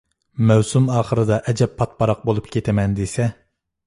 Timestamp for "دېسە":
3.01-3.29